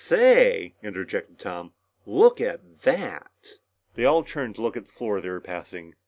"Say," 0.03 0.73
interjected 0.81 1.37
Tom. 1.37 1.75
"Look 2.07 2.41
at 2.41 2.79
that!" 2.79 3.57
They 3.93 4.03
all 4.03 4.23
turned 4.23 4.55
to 4.55 4.61
look 4.63 4.75
at 4.75 4.85
the 4.87 4.91
floor 4.91 5.21
they 5.21 5.29
were 5.29 5.39
passing. 5.39 5.93